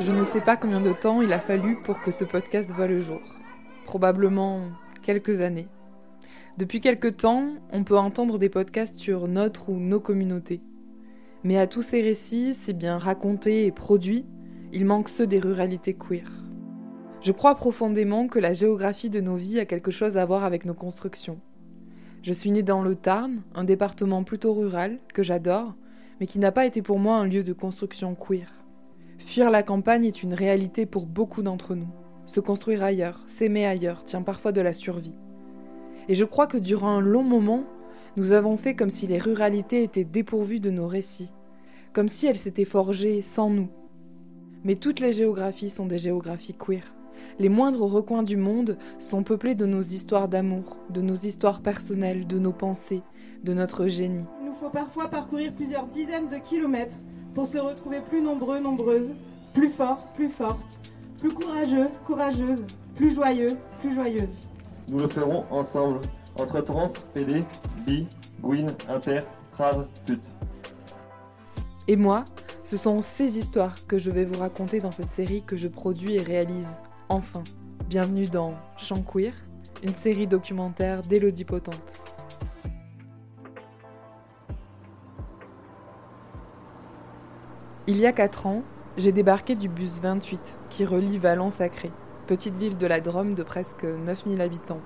[0.00, 2.86] Je ne sais pas combien de temps il a fallu pour que ce podcast voie
[2.86, 3.20] le jour.
[3.84, 4.60] Probablement
[5.02, 5.66] quelques années.
[6.56, 10.62] Depuis quelques temps, on peut entendre des podcasts sur notre ou nos communautés.
[11.42, 14.24] Mais à tous ces récits, si bien racontés et produits,
[14.72, 16.30] il manque ceux des ruralités queer.
[17.20, 20.64] Je crois profondément que la géographie de nos vies a quelque chose à voir avec
[20.64, 21.40] nos constructions.
[22.22, 25.74] Je suis née dans le Tarn, un département plutôt rural, que j'adore,
[26.20, 28.57] mais qui n'a pas été pour moi un lieu de construction queer.
[29.18, 31.88] Fuir la campagne est une réalité pour beaucoup d'entre nous.
[32.24, 35.14] Se construire ailleurs, s'aimer ailleurs, tient parfois de la survie.
[36.08, 37.64] Et je crois que durant un long moment,
[38.16, 41.32] nous avons fait comme si les ruralités étaient dépourvues de nos récits,
[41.92, 43.68] comme si elles s'étaient forgées sans nous.
[44.64, 46.94] Mais toutes les géographies sont des géographies queer.
[47.38, 52.26] Les moindres recoins du monde sont peuplés de nos histoires d'amour, de nos histoires personnelles,
[52.26, 53.02] de nos pensées,
[53.42, 54.24] de notre génie.
[54.40, 56.96] Il nous faut parfois parcourir plusieurs dizaines de kilomètres
[57.38, 59.14] pour se retrouver plus nombreux, nombreuses,
[59.54, 60.58] plus forts, plus fortes,
[61.20, 62.64] plus courageux, courageuses,
[62.96, 64.48] plus joyeux, plus joyeuses.
[64.90, 66.00] Nous le ferons ensemble,
[66.36, 67.42] entre trans, PD,
[67.86, 68.08] bi,
[68.42, 69.20] gwyn, inter,
[69.52, 70.20] trad, pute.
[71.86, 72.24] Et moi,
[72.64, 76.16] ce sont ces histoires que je vais vous raconter dans cette série que je produis
[76.16, 76.74] et réalise
[77.08, 77.44] enfin.
[77.88, 79.32] Bienvenue dans Chant Queer,
[79.84, 82.07] une série documentaire d'Élodie Potente.
[87.90, 88.64] Il y a 4 ans,
[88.98, 91.90] j'ai débarqué du bus 28 qui relie Valence à Cré,
[92.26, 94.82] petite ville de la Drôme de presque 9000 habitants.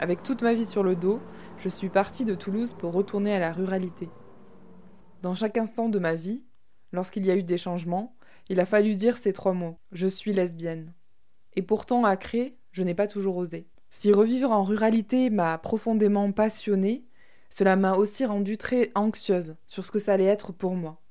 [0.00, 1.20] Avec toute ma vie sur le dos,
[1.58, 4.10] je suis partie de Toulouse pour retourner à la ruralité.
[5.22, 6.42] Dans chaque instant de ma vie,
[6.90, 8.16] lorsqu'il y a eu des changements,
[8.48, 10.94] il a fallu dire ces trois mots je suis lesbienne.
[11.54, 13.68] Et pourtant, à Cré, je n'ai pas toujours osé.
[13.90, 17.04] Si revivre en ruralité m'a profondément passionnée,
[17.50, 21.01] cela m'a aussi rendue très anxieuse sur ce que ça allait être pour moi.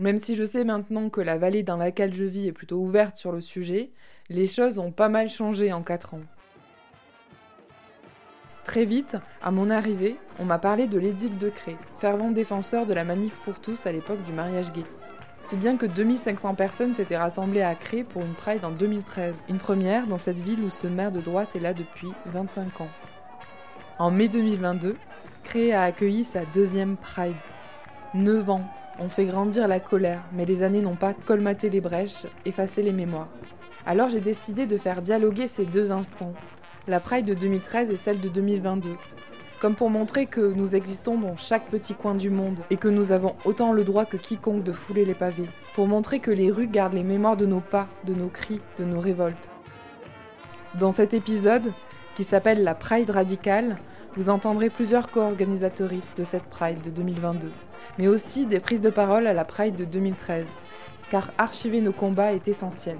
[0.00, 3.16] Même si je sais maintenant que la vallée dans laquelle je vis est plutôt ouverte
[3.16, 3.90] sur le sujet,
[4.30, 6.22] les choses ont pas mal changé en 4 ans.
[8.64, 12.94] Très vite, à mon arrivée, on m'a parlé de l'édile de Cré, fervent défenseur de
[12.94, 14.84] la manif pour tous à l'époque du mariage gay.
[15.42, 19.58] Si bien que 2500 personnes s'étaient rassemblées à Cré pour une Pride en 2013, une
[19.58, 22.90] première dans cette ville où ce maire de droite est là depuis 25 ans.
[23.98, 24.96] En mai 2022,
[25.44, 27.36] Cré a accueilli sa deuxième Pride.
[28.14, 28.64] 9 ans
[29.00, 32.92] on fait grandir la colère, mais les années n'ont pas colmaté les brèches, effacé les
[32.92, 33.30] mémoires.
[33.86, 36.34] Alors j'ai décidé de faire dialoguer ces deux instants,
[36.86, 38.90] la Pride de 2013 et celle de 2022,
[39.58, 43.10] comme pour montrer que nous existons dans chaque petit coin du monde et que nous
[43.10, 46.68] avons autant le droit que quiconque de fouler les pavés, pour montrer que les rues
[46.68, 49.48] gardent les mémoires de nos pas, de nos cris, de nos révoltes.
[50.78, 51.72] Dans cet épisode,
[52.16, 53.78] qui s'appelle la Pride radicale,
[54.14, 57.50] vous entendrez plusieurs co-organisatrices de cette Pride de 2022
[57.98, 60.48] mais aussi des prises de parole à la Pride de 2013,
[61.10, 62.96] car archiver nos combats est essentiel.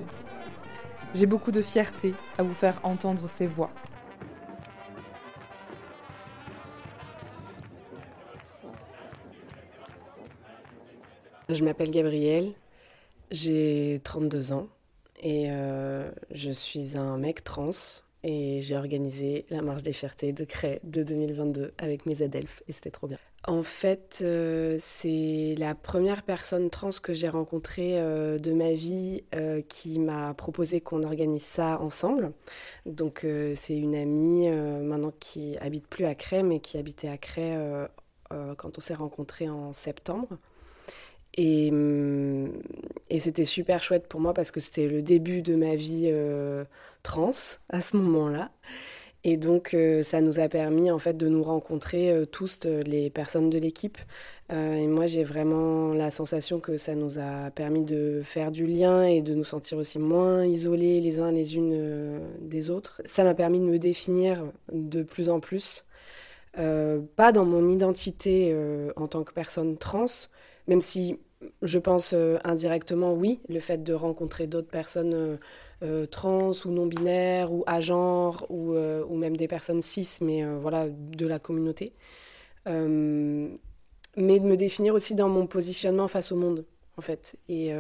[1.15, 3.71] J'ai beaucoup de fierté à vous faire entendre ces voix.
[11.49, 12.53] Je m'appelle Gabrielle,
[13.33, 14.69] j'ai 32 ans
[15.21, 17.71] et euh, je suis un mec trans
[18.23, 22.73] et j'ai organisé la marche des fiertés de Cré de 2022 avec mes adelphes et
[22.73, 23.19] c'était trop bien.
[23.47, 29.25] En fait, euh, c'est la première personne trans que j'ai rencontrée euh, de ma vie
[29.35, 32.33] euh, qui m'a proposé qu'on organise ça ensemble.
[32.85, 37.57] Donc c'est une amie maintenant qui habite plus à Cray, mais qui habitait à Cray
[38.57, 40.39] quand on s'est rencontrés en septembre.
[41.37, 42.53] Et, hum,
[43.09, 46.13] et c'était super chouette pour moi parce que c'était le début de ma vie
[47.03, 47.33] trans
[47.69, 48.51] à ce moment-là.
[49.23, 53.11] Et donc, euh, ça nous a permis en fait de nous rencontrer euh, tous, les
[53.11, 53.99] personnes de l'équipe.
[54.51, 58.67] Euh, et moi, j'ai vraiment la sensation que ça nous a permis de faire du
[58.67, 63.03] lien et de nous sentir aussi moins isolés les uns les unes des autres.
[63.05, 64.43] Ça m'a permis de me définir
[64.73, 65.85] de plus en plus,
[66.55, 68.57] pas dans mon identité
[68.97, 70.07] en tant que personne trans,
[70.71, 71.19] même si
[71.61, 72.15] je pense
[72.45, 75.39] indirectement oui, le fait de rencontrer d'autres personnes
[75.83, 80.45] euh, trans ou non-binaires ou à genre ou, euh, ou, même des personnes cis, mais
[80.45, 81.95] euh, voilà, de la communauté.
[82.67, 86.67] mais de me définir aussi dans mon positionnement face au monde,
[86.99, 87.37] en fait.
[87.49, 87.73] Et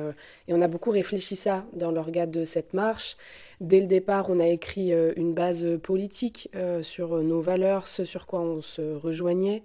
[0.48, 3.16] on a beaucoup réfléchi ça dans l'organe de cette marche.
[3.60, 6.50] Dès le départ, on a écrit une base politique
[6.82, 9.62] sur nos valeurs, ce sur quoi on se rejoignait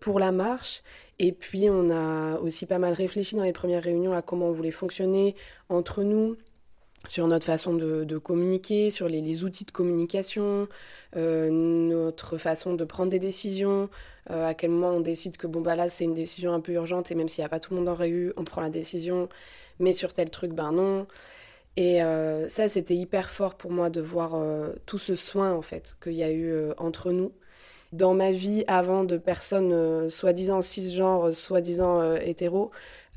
[0.00, 0.82] pour la marche.
[1.18, 4.52] Et puis, on a aussi pas mal réfléchi dans les premières réunions à comment on
[4.52, 5.36] voulait fonctionner
[5.68, 6.36] entre nous,
[7.08, 10.68] sur notre façon de, communiquer, sur les, outils de communication,
[11.16, 13.88] euh, notre façon de prendre des décisions,
[14.30, 16.72] euh, à quel moment on décide que bon bah là c'est une décision un peu
[16.72, 18.70] urgente et même s'il n'y a pas tout le monde aurait eu, on prend la
[18.70, 19.28] décision,
[19.78, 21.06] mais sur tel truc ben non.
[21.76, 24.40] Et euh, ça c'était hyper fort pour moi de voir
[24.86, 27.32] tout ce soin en fait qu'il y a eu entre nous.
[27.92, 32.70] Dans ma vie avant de personnes soi-disant cisgenres, soi-disant hétéros,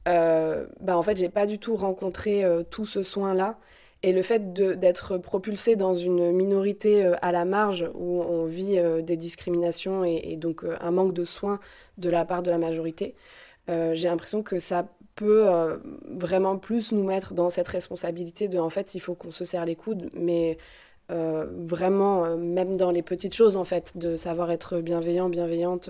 [0.05, 3.59] ben en fait j'ai pas du tout rencontré tout ce soin là
[4.03, 8.77] et le fait d'être propulsé dans une minorité euh, à la marge où on vit
[8.77, 11.59] euh, des discriminations et, donc euh, un manque de soins
[11.97, 13.15] de la part de la majorité,
[13.69, 14.85] j'ai l'impression que ça
[15.15, 15.47] peut
[16.05, 19.63] vraiment plus nous mettre dans cette responsabilité de en fait il faut qu'on se serre
[19.63, 20.57] les coudes, mais
[21.09, 25.89] vraiment même dans les petites choses en fait, de savoir être bienveillant, bienveillante.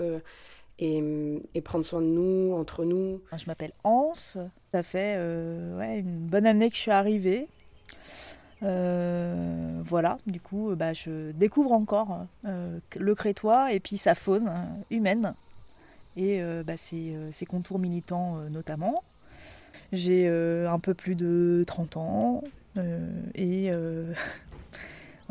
[0.79, 1.03] Et,
[1.53, 3.21] et, prendre soin de nous, entre nous.
[3.37, 7.47] Je m'appelle Anse, ça fait une bonne année que je suis arrivée.
[8.63, 14.15] Euh, voilà, du coup, euh, bah, je découvre encore euh, le crétois et puis sa
[14.15, 14.49] faune
[14.89, 15.31] humaine
[16.15, 18.93] et bah, ses, contours militants notamment.
[19.91, 22.43] J'ai un peu plus de 30 ans
[23.35, 23.71] et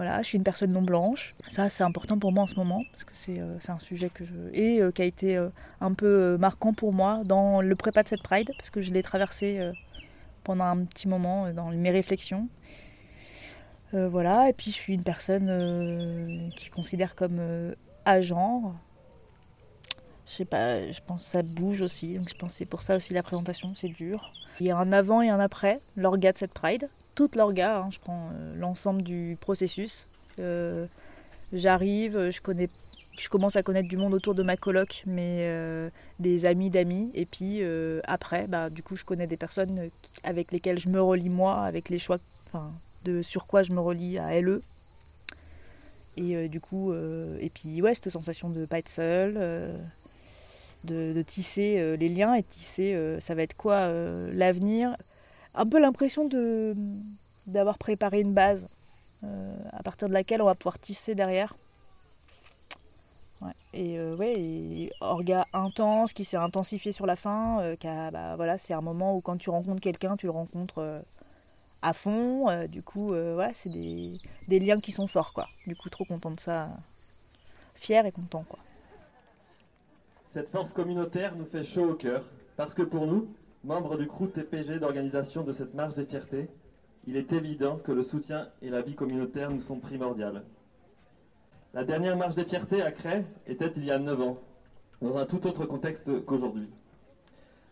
[0.03, 1.35] voilà, je suis une personne non blanche.
[1.47, 4.35] Ça, c'est important pour moi en ce moment parce que c'est un sujet que je.
[4.53, 5.49] et qui a été
[5.81, 9.03] un peu marquant pour moi dans le prépa de cette Pride parce que je l'ai
[9.03, 9.71] traversé
[10.45, 12.49] pendant un petit moment dans mes réflexions
[13.95, 17.75] euh, voilà, et puis je suis une personne euh, qui se considère comme euh,
[18.07, 18.75] agent.
[20.27, 22.81] Je sais pas, je pense que ça bouge aussi, donc je pense que c'est pour
[22.83, 24.33] ça aussi la présentation, c'est dur.
[24.61, 27.91] Il y a un avant et un après, l'orga de cette Pride, toute l'orga, hein,
[27.93, 30.07] je prends l'ensemble du processus.
[31.53, 35.49] J'arrive, je commence à connaître du monde autour de ma coloc, mais
[36.19, 37.11] des amis d'amis.
[37.15, 37.63] Et puis
[38.05, 39.89] après, bah, du coup, je connais des personnes
[40.25, 42.19] avec lesquelles je me relie moi, avec les choix,
[43.05, 44.63] de sur quoi je me relie à LE.
[46.17, 49.75] Et euh, du coup, euh, et puis cette sensation de pas être seule, euh,
[50.85, 53.89] de, tisser les liens et tisser, ça va être quoi
[54.33, 54.97] l'avenir?
[55.55, 56.75] Un peu l'impression de
[57.47, 58.69] d'avoir préparé une base
[59.73, 61.55] à partir de laquelle on va pouvoir tisser derrière.
[63.75, 69.17] Et ouais, orga intense qui s'est intensifié sur la fin, bah, voilà, c'est un moment
[69.17, 71.03] où quand tu rencontres quelqu'un, tu le rencontres
[71.83, 72.49] à fond.
[72.49, 74.13] Euh, du coup, euh, voilà, c'est des,
[74.49, 75.47] des, liens qui sont forts, quoi.
[75.67, 76.69] Du coup, trop content de ça.
[77.75, 78.61] Fier et content, quoi.
[80.33, 82.25] Cette force communautaire nous fait chaud au cœur,
[82.57, 83.29] parce que pour nous,
[83.65, 86.49] membres du crew TPG d'organisation de cette marche des fiertés,
[87.07, 90.43] il est évident que le soutien et la vie communautaire nous sont primordiales.
[91.75, 94.39] La dernière marche des fiertés à Cray était il y a 9 ans,
[95.01, 96.69] dans un tout autre contexte qu'aujourd'hui.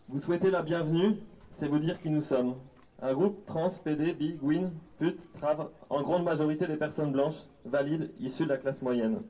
[0.09, 1.17] Vous souhaitez la bienvenue,
[1.53, 2.55] c'est vous dire qui nous sommes,
[3.03, 8.11] un groupe trans, PD, bi, gwyn, put, trave, en grande majorité des personnes blanches, valides,
[8.21, 9.23] issues de la classe moyenne.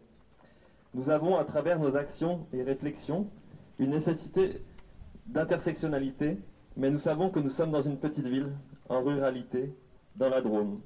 [0.94, 3.28] Nous avons, à travers nos actions et réflexions,
[3.78, 4.62] une nécessité
[5.26, 6.38] d'intersectionnalité,
[6.76, 8.52] mais nous savons que nous sommes dans une petite ville,
[8.88, 9.74] en ruralité,
[10.16, 10.80] dans la Drôme,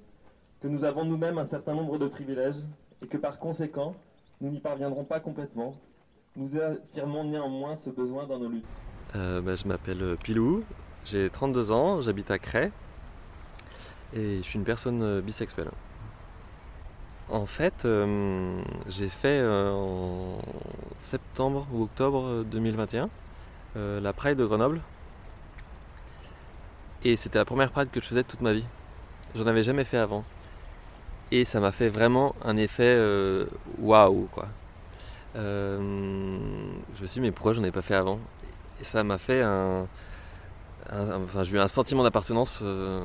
[0.60, 2.62] que nous avons nous-mêmes un certain nombre de privilèges
[3.02, 3.94] et que par conséquent,
[4.40, 5.75] nous n'y parviendrons pas complètement.
[6.36, 8.64] Nous affirmons néanmoins ce besoin dans nos luttes.
[9.14, 10.64] Euh, bah, je m'appelle Pilou,
[11.04, 12.70] j'ai 32 ans, j'habite à Cray
[14.14, 15.70] et je suis une personne euh, bisexuelle.
[17.28, 18.58] En fait, euh,
[18.88, 20.38] j'ai fait euh, en
[20.97, 23.09] septembre ou octobre 2021
[23.76, 24.80] la Pride de Grenoble.
[27.04, 28.64] Et c'était la première Pride que je faisais toute ma vie.
[29.34, 30.25] J'en avais jamais fait avant.
[31.30, 32.99] Et ça m'a fait vraiment un effet
[33.78, 34.49] waouh quoi.
[35.34, 38.18] je me suis dit mais pourquoi j'en ai pas fait avant?
[38.80, 39.87] Et ça m'a fait un,
[40.92, 42.61] enfin, j'ai eu un sentiment d'appartenance.
[42.62, 43.02] Euh,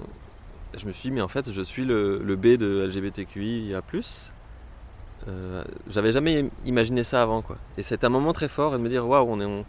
[0.78, 3.82] je me suis dit, mais en fait, je suis le, B de LGBTQIA.
[5.28, 7.42] Euh, J'avais jamais imaginé ça avant.
[7.42, 7.58] Quoi.
[7.78, 9.66] Et c'est un moment très fort de me dire, waouh, on est,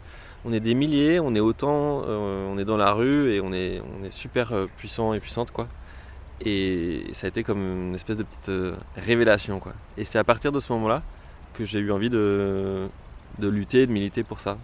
[0.51, 3.81] est des milliers, on est autant, euh, on est dans la rue et on est,
[3.81, 5.51] on super euh, puissant et puissante.
[5.51, 5.67] Quoi.
[6.43, 8.51] Et ça a été comme une espèce de petite
[8.95, 9.59] révélation.
[9.59, 9.73] Quoi.
[9.97, 11.03] Et c'est à partir de ce moment-là
[11.53, 12.87] que j'ai eu envie de,
[13.39, 14.57] de lutter, de militer pour ça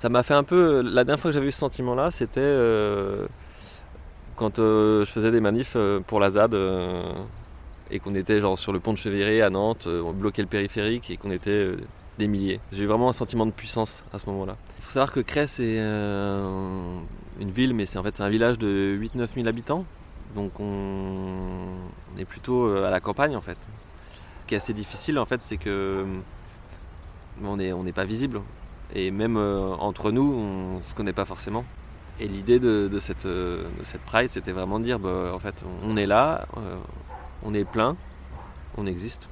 [0.00, 0.80] ça m'a fait un peu.
[0.80, 3.26] La dernière fois que j'avais eu ce sentiment-là, c'était euh,
[4.34, 6.56] quand euh, je faisais des manifs euh, pour la ZAD
[7.90, 11.10] et qu'on était genre sur le pont de Cheviré à Nantes, on bloquait le périphérique
[11.10, 11.72] et qu'on était
[12.28, 12.60] milliers.
[12.72, 14.56] J'ai vraiment un sentiment de puissance à ce moment-là.
[14.78, 18.58] Il faut savoir que Cré, c'est une ville, mais c'est en fait c'est un village
[18.58, 19.84] de 8-9 000 habitants.
[20.34, 23.58] Donc on, est plutôt à la campagne en fait.
[24.40, 26.04] Ce qui est assez difficile en fait, c'est que
[27.42, 28.40] on n'est on pas visible.
[28.94, 31.64] Et même euh, entre nous, on se connaît pas forcément.
[32.18, 33.26] Et l'idée de, cette,
[33.84, 36.46] cette Pride, c'était vraiment de dire, bah, en fait, on est là,
[37.42, 37.96] on est plein,
[38.76, 39.30] on existe.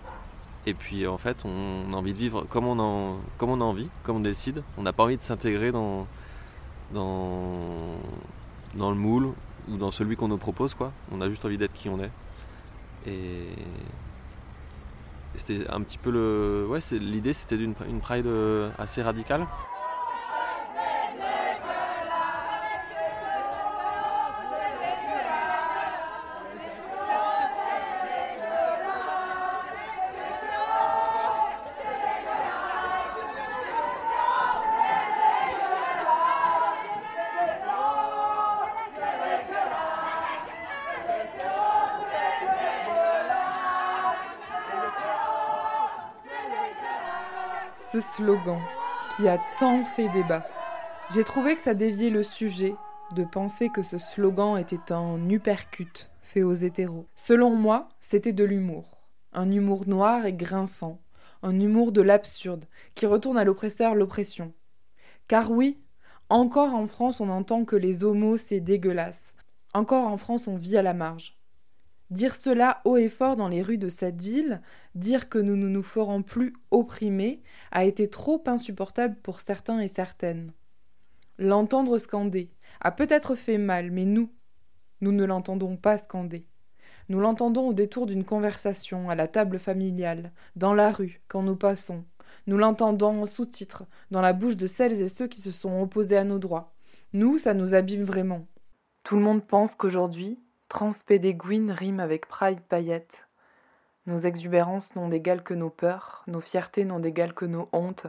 [0.69, 3.89] Et puis en fait, on a envie de vivre comme on, comme on a envie,
[4.03, 4.63] comme on décide.
[4.77, 6.07] On n'a pas envie de s'intégrer dans,
[6.93, 7.97] dans,
[8.75, 9.33] dans le moule
[9.71, 10.75] ou dans celui qu'on nous propose.
[10.75, 10.93] Quoi.
[11.11, 12.11] On a juste envie d'être qui on est.
[13.07, 13.47] Et,
[15.37, 16.67] c'était un petit peu le.
[16.69, 19.47] Ouais, l'idée c'était d'une une pride euh, assez radicale.
[48.01, 48.61] Slogan
[49.17, 50.47] qui a tant fait débat.
[51.11, 52.75] J'ai trouvé que ça déviait le sujet
[53.15, 57.07] de penser que ce slogan était un uppercut fait aux hétéros.
[57.15, 58.99] Selon moi, c'était de l'humour.
[59.33, 61.01] Un humour noir et grinçant.
[61.43, 64.53] Un humour de l'absurde qui retourne à l'oppresseur l'oppression.
[65.29, 65.79] Car oui,
[66.29, 69.35] encore en France on entend que les homos c'est dégueulasse.
[69.73, 71.37] Encore en France on vit à la marge.
[72.11, 74.63] Dire cela haut et fort dans les rues de cette ville,
[74.95, 79.89] dire que nous ne nous ferons plus opprimer, a été trop insupportable pour certains et
[79.89, 80.53] certaines.
[81.39, 82.51] L'entendre scander
[82.81, 84.31] a peut-être fait mal, mais nous,
[85.01, 86.47] nous ne l'entendons pas scander.
[87.11, 91.57] Nous l'entendons au détour d'une conversation, à la table familiale, dans la rue, quand nous
[91.57, 92.05] passons.
[92.47, 96.17] Nous l'entendons en sous-titres, dans la bouche de celles et ceux qui se sont opposés
[96.17, 96.75] à nos droits.
[97.13, 98.47] Nous, ça nous abîme vraiment.
[99.05, 100.39] Tout le monde pense qu'aujourd'hui,
[100.69, 103.27] Transpédéguine rime avec pride paillette.
[104.07, 108.07] Nos exubérances n'ont d'égal que nos peurs, nos fiertés n'ont d'égal que nos hontes.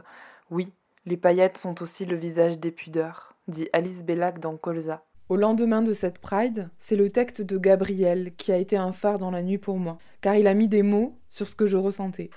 [0.50, 0.70] Oui,
[1.06, 5.02] les paillettes sont aussi le visage des pudeurs, dit Alice Bellac dans Colza.
[5.30, 9.18] Au lendemain de cette Pride, c'est le texte de Gabriel qui a été un phare
[9.18, 11.78] dans la nuit pour moi, car il a mis des mots sur ce que je
[11.78, 12.28] ressentais.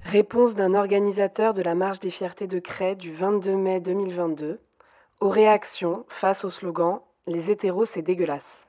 [0.00, 4.58] Réponse d'un organisateur de la Marche des Fiertés de Cray du 22 mai 2022
[5.20, 8.61] aux réactions face au slogan Les hétéros, c'est dégueulasse.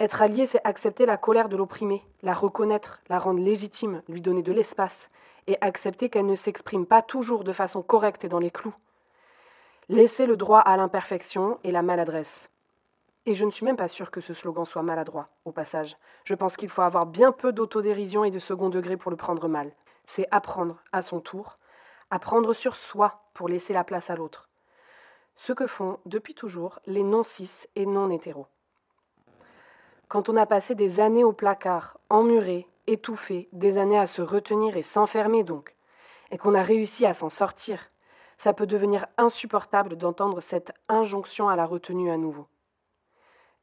[0.00, 4.42] Être allié, c'est accepter la colère de l'opprimé, la reconnaître, la rendre légitime, lui donner
[4.42, 5.10] de l'espace,
[5.48, 8.74] et accepter qu'elle ne s'exprime pas toujours de façon correcte et dans les clous.
[9.88, 12.48] Laisser le droit à l'imperfection et la maladresse.
[13.26, 15.96] Et je ne suis même pas sûre que ce slogan soit maladroit, au passage.
[16.24, 19.48] Je pense qu'il faut avoir bien peu d'autodérision et de second degré pour le prendre
[19.48, 19.72] mal.
[20.04, 21.58] C'est apprendre, à son tour,
[22.10, 24.48] apprendre sur soi pour laisser la place à l'autre.
[25.34, 28.46] Ce que font, depuis toujours, les non-cis et non-hétéros.
[30.08, 34.78] Quand on a passé des années au placard, emmuré, étouffé, des années à se retenir
[34.78, 35.74] et s'enfermer donc,
[36.30, 37.90] et qu'on a réussi à s'en sortir,
[38.38, 42.46] ça peut devenir insupportable d'entendre cette injonction à la retenue à nouveau.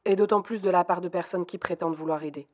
[0.04, 2.46] Et d'autant plus de la part de personnes qui prétendent vouloir aider.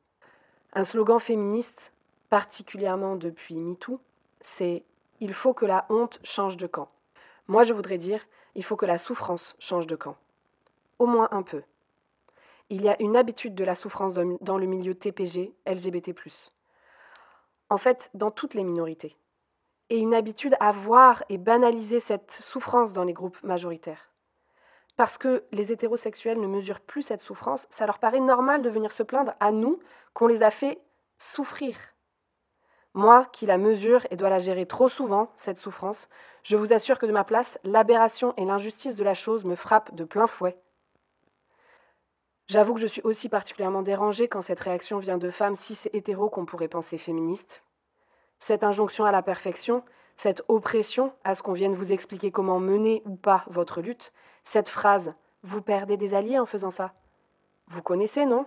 [0.73, 1.93] Un slogan féministe,
[2.31, 3.99] particulièrement depuis MeToo,
[4.41, 4.83] c'est
[5.19, 6.89] Il faut que la honte change de camp.
[7.47, 10.15] Moi, je voudrais dire Il faut que la souffrance change de camp.
[10.97, 11.61] Au moins un peu
[12.69, 16.11] il y a une habitude de la souffrance dans le milieu TPG, LGBT.
[17.69, 19.15] En fait, dans toutes les minorités.
[19.89, 24.09] Et une habitude à voir et banaliser cette souffrance dans les groupes majoritaires.
[24.95, 28.91] Parce que les hétérosexuels ne mesurent plus cette souffrance, ça leur paraît normal de venir
[28.91, 29.79] se plaindre à nous
[30.13, 30.79] qu'on les a fait
[31.17, 31.75] souffrir.
[32.93, 36.07] Moi, qui la mesure et dois la gérer trop souvent, cette souffrance,
[36.43, 39.95] je vous assure que de ma place, l'aberration et l'injustice de la chose me frappent
[39.95, 40.57] de plein fouet.
[42.47, 45.97] J'avoue que je suis aussi particulièrement dérangée quand cette réaction vient de femmes cis et
[45.97, 47.63] hétéros qu'on pourrait penser féministes.
[48.39, 49.83] Cette injonction à la perfection,
[50.17, 54.11] cette oppression à ce qu'on vienne vous expliquer comment mener ou pas votre lutte,
[54.43, 56.93] cette phrase Vous perdez des alliés en faisant ça.
[57.67, 58.45] Vous connaissez, non?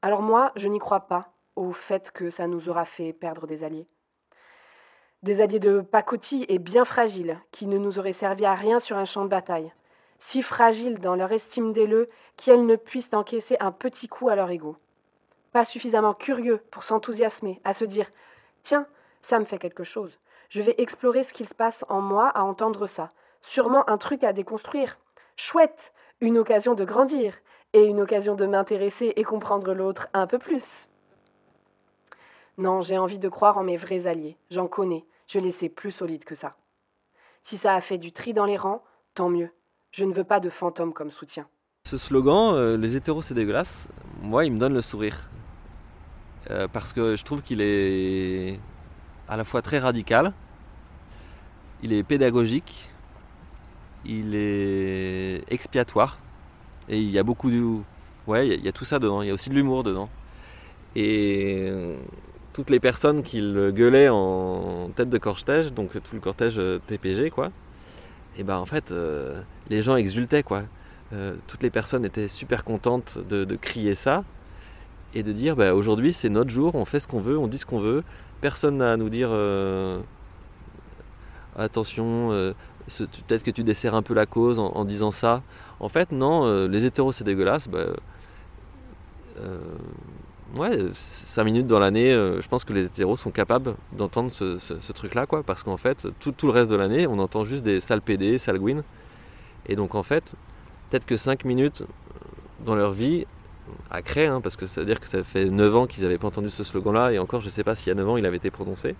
[0.00, 3.64] Alors moi, je n'y crois pas au fait que ça nous aura fait perdre des
[3.64, 3.86] alliés.
[5.22, 8.96] Des alliés de pacotille et bien fragiles, qui ne nous auraient servi à rien sur
[8.96, 9.72] un champ de bataille
[10.18, 14.50] si fragiles dans leur estime d'eux qu'elles ne puissent encaisser un petit coup à leur
[14.50, 14.76] ego.
[15.52, 18.10] Pas suffisamment curieux pour s'enthousiasmer, à se dire
[18.62, 18.86] Tiens,
[19.22, 20.18] ça me fait quelque chose.
[20.48, 23.12] Je vais explorer ce qu'il se passe en moi à entendre ça.
[23.42, 24.98] Sûrement un truc à déconstruire.
[25.36, 27.34] Chouette Une occasion de grandir
[27.72, 30.88] et une occasion de m'intéresser et comprendre l'autre un peu plus.
[32.56, 34.38] Non, j'ai envie de croire en mes vrais alliés.
[34.50, 35.04] J'en connais.
[35.26, 36.56] Je les sais plus solides que ça.
[37.42, 39.50] Si ça a fait du tri dans les rangs, tant mieux.
[39.96, 41.46] Je ne veux pas de fantômes comme soutien.
[41.86, 43.86] Ce slogan, euh, les hétéros c'est dégueulasse,
[44.20, 45.30] moi il me donne le sourire.
[46.50, 48.58] Euh, parce que je trouve qu'il est
[49.28, 50.32] à la fois très radical,
[51.84, 52.90] il est pédagogique,
[54.04, 56.18] il est expiatoire.
[56.88, 57.78] Et il y a beaucoup de.
[58.26, 59.22] Ouais, il y, a tout ça dedans.
[59.22, 60.08] Il y a aussi de l'humour dedans.
[60.96, 61.70] Et
[62.52, 67.30] toutes les personnes qui le gueulaient en tête de cortège, donc tout le cortège TPG,
[67.30, 67.52] quoi,
[68.38, 68.92] et ben en fait,
[69.70, 70.62] les gens exultaient, quoi.
[71.46, 74.24] toutes les personnes étaient super contentes de, crier ça
[75.14, 77.58] et de dire bah, aujourd'hui c'est notre jour, on fait ce qu'on veut, on dit
[77.58, 78.02] ce qu'on veut,
[78.40, 79.30] personne n'a à nous dire
[81.56, 82.54] attention,
[82.88, 85.42] peut-être que tu desserres un peu la cause en, disant ça.
[85.80, 87.68] En fait, non, euh, les hétéros c'est dégueulasse.
[87.68, 87.78] Bah,
[89.40, 89.58] euh,
[90.56, 94.92] ouais, 5 minutes dans l'année, euh, je pense que les hétéros sont capables d'entendre ce,
[94.92, 98.02] truc-là, quoi, parce qu'en fait, tout, le reste de l'année, on entend juste des sales
[98.02, 98.82] PD, sales gouines.
[99.66, 100.34] Et donc, en fait,
[100.90, 101.84] peut-être que 5 minutes
[102.64, 103.26] dans leur vie,
[103.90, 106.18] à créer, hein, parce que ça veut dire que ça fait 9 ans qu'ils n'avaient
[106.18, 108.16] pas entendu ce slogan-là, et encore, je ne sais pas s'il y a 9 ans,
[108.16, 108.94] il avait été prononcé.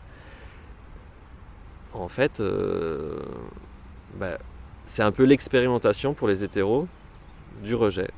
[1.93, 2.43] En fait,
[4.19, 4.39] bah,
[4.87, 6.89] c'est un peu l'expérimentation pour les hétéros
[7.63, 8.11] du rejet.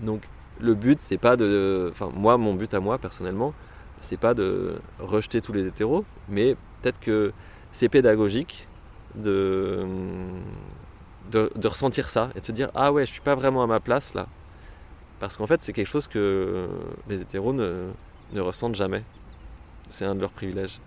[0.00, 0.22] Donc
[0.60, 1.88] le but, c'est pas de.
[1.92, 3.54] Enfin, moi, mon but à moi, personnellement,
[4.00, 7.32] c'est pas de rejeter tous les hétéros, mais peut-être que
[7.72, 8.68] c'est pédagogique
[9.14, 9.86] de,
[11.30, 13.80] de, ressentir ça et de se dire Ah ouais, je suis pas vraiment à ma
[13.80, 14.26] place là.
[15.20, 16.68] Parce qu'en fait, c'est quelque chose que
[17.08, 17.90] les hétéros ne,
[18.32, 19.04] ne ressentent jamais.
[19.88, 20.80] C'est un de leurs privilèges.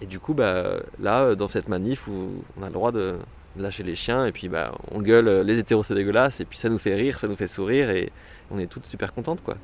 [0.00, 3.16] Et du coup, bah, là, dans cette manif où on a le droit de
[3.56, 6.68] lâcher les chiens, et puis bah, on gueule les hétéros c'est dégueulasse, et puis ça
[6.68, 8.12] nous fait rire, ça nous fait sourire, et
[8.50, 9.56] on est toutes super contentes quoi.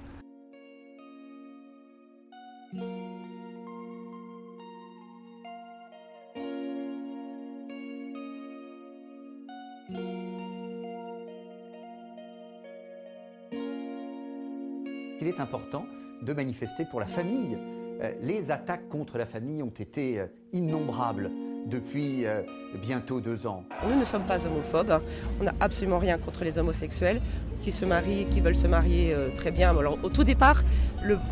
[15.22, 15.84] Il est important
[16.22, 17.58] de manifester pour la famille
[18.02, 21.30] euh, les attaques contre la famille ont été euh, innombrables
[21.66, 22.42] depuis euh,
[22.80, 23.64] bientôt deux ans.
[23.88, 25.02] Nous ne sommes pas homophobes,
[25.40, 27.20] on n'a absolument rien contre les homosexuels
[27.60, 29.76] qui se marient, qui veulent se marier très bien.
[29.76, 30.62] Alors, au tout départ,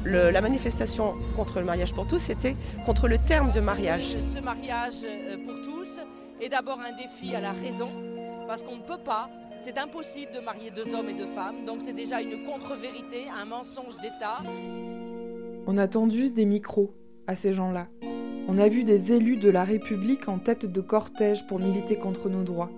[0.05, 2.55] la manifestation contre le mariage pour tous, c'était
[2.85, 4.19] contre le terme de mariage.
[4.21, 5.07] Ce mariage
[5.45, 5.99] pour tous
[6.43, 7.89] est d'abord un défi à la raison,
[8.47, 11.83] parce qu'on ne peut pas c'est impossible de marier deux hommes et deux femmes, donc
[11.83, 14.39] c'est déjà une contre-vérité, un mensonge d'État.
[15.67, 16.95] On a tendu des micros
[17.27, 17.89] à ces gens-là.
[18.51, 22.31] On a vu des élus de la République en tête de cortège pour militer contre
[22.31, 22.71] nos droits.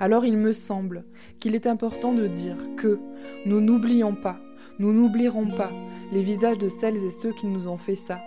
[0.00, 1.04] Alors il me semble
[1.40, 2.98] qu'il est important de dire que
[3.44, 4.40] nous n'oublions pas,
[4.78, 5.72] nous n'oublierons pas
[6.10, 8.18] les visages de celles et ceux qui nous ont fait ça.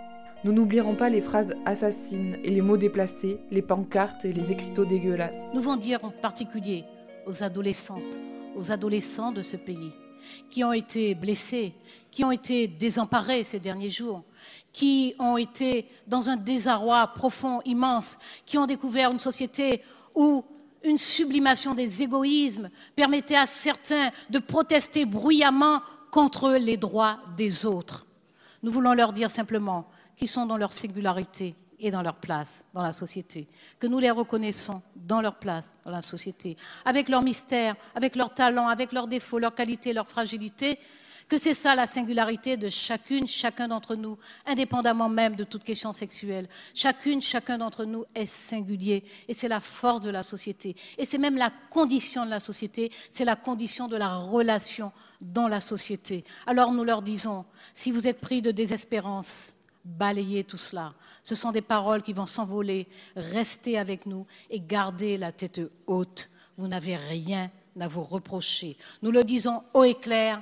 [0.43, 4.85] Nous n'oublierons pas les phrases assassines et les mots déplacés, les pancartes et les écriteaux
[4.85, 5.49] dégueulasses.
[5.55, 6.83] Nous voulons dire en particulier
[7.25, 8.19] aux adolescentes,
[8.55, 9.93] aux adolescents de ce pays
[10.51, 11.73] qui ont été blessés,
[12.11, 14.23] qui ont été désemparés ces derniers jours,
[14.73, 19.81] qui ont été dans un désarroi profond, immense, qui ont découvert une société
[20.15, 20.43] où
[20.83, 25.79] une sublimation des égoïsmes permettait à certains de protester bruyamment
[26.11, 28.05] contre les droits des autres.
[28.63, 32.81] Nous voulons leur dire simplement qu'ils sont dans leur singularité, et dans leur place dans
[32.81, 36.55] la société, que nous les reconnaissons dans leur place dans la société,
[36.85, 40.79] avec leur mystère, avec leurs talents, avec leurs défauts, leurs qualités, leurs fragilités,
[41.27, 45.91] que c'est ça la singularité de chacune, chacun d'entre nous, indépendamment même de toute question
[45.91, 46.47] sexuelle.
[46.73, 50.75] Chacune, chacun d'entre nous est singulier et c'est la force de la société.
[50.97, 55.47] Et c'est même la condition de la société, c'est la condition de la relation dans
[55.47, 56.23] la société.
[56.45, 59.53] Alors nous leur disons, si vous êtes pris de désespérance,
[59.85, 60.93] balayez tout cela.
[61.23, 62.87] Ce sont des paroles qui vont s'envoler.
[63.15, 66.29] Restez avec nous et gardez la tête haute.
[66.57, 68.77] Vous n'avez rien à vous reprocher.
[69.01, 70.41] Nous le disons haut et clair,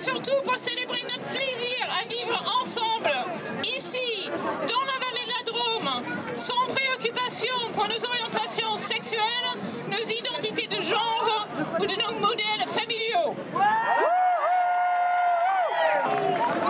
[0.00, 3.12] surtout pour célébrer notre plaisir à vivre ensemble,
[3.64, 4.30] ici,
[4.68, 5.90] dans la vallée de la Drôme,
[6.34, 9.20] sans préoccupation pour nos orientations sexuelles,
[9.88, 11.46] nos identités de genre
[11.78, 13.34] ou de nos modèles familiaux.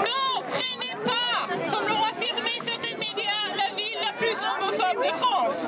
[0.04, 5.66] Non, craignez pas, comme l'ont affirmé certains médias, la ville la plus homophobe de France.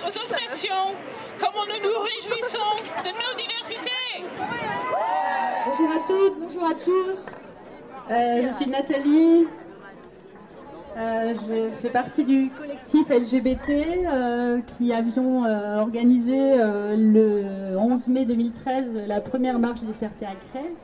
[0.00, 0.94] Aux oppressions,
[1.38, 4.24] comment nous nous réjouissons de nos diversités.
[5.66, 7.26] Bonjour à toutes, bonjour à tous.
[8.10, 9.46] Euh, je suis Nathalie.
[10.96, 15.44] Euh, je fais partie du collectif LGBT euh, qui avions
[15.78, 20.74] organisé le 11 mai 2013 la première marche des fiertés à Cré.